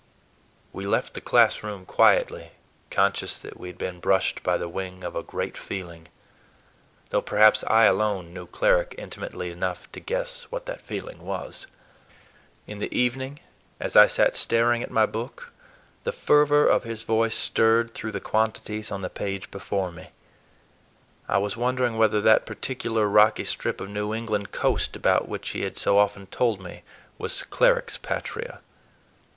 We 0.73 0.87
left 0.87 1.13
the 1.13 1.21
classroom 1.21 1.85
quietly, 1.85 2.53
conscious 2.89 3.39
that 3.41 3.59
we 3.59 3.67
had 3.69 3.77
been 3.77 3.99
brushed 3.99 4.41
by 4.41 4.57
the 4.57 4.67
wing 4.67 5.03
of 5.03 5.15
a 5.15 5.21
great 5.21 5.55
feeling, 5.55 6.07
though 7.11 7.21
perhaps 7.21 7.63
I 7.67 7.83
alone 7.83 8.33
knew 8.33 8.47
Cleric 8.47 8.95
intimately 8.97 9.51
enough 9.51 9.91
to 9.91 9.99
guess 9.99 10.45
what 10.49 10.65
that 10.65 10.81
feeling 10.81 11.19
was. 11.19 11.67
In 12.65 12.79
the 12.79 12.91
evening, 12.91 13.41
as 13.79 13.95
I 13.95 14.07
sat 14.07 14.35
staring 14.35 14.81
at 14.81 14.89
my 14.89 15.05
book, 15.05 15.53
the 16.03 16.11
fervor 16.11 16.65
of 16.65 16.83
his 16.83 17.03
voice 17.03 17.35
stirred 17.35 17.93
through 17.93 18.13
the 18.13 18.19
quantities 18.19 18.89
on 18.91 19.01
the 19.03 19.07
page 19.11 19.51
before 19.51 19.91
me. 19.91 20.09
I 21.27 21.37
was 21.37 21.55
wondering 21.55 21.95
whether 21.95 22.21
that 22.21 22.47
particular 22.47 23.07
rocky 23.07 23.43
strip 23.43 23.79
of 23.79 23.87
New 23.89 24.15
England 24.15 24.51
coast 24.51 24.95
about 24.95 25.29
which 25.29 25.49
he 25.49 25.61
had 25.61 25.77
so 25.77 25.99
often 25.99 26.25
told 26.25 26.59
me 26.59 26.81
was 27.19 27.43
Cleric's 27.43 27.99
patria. 27.99 28.61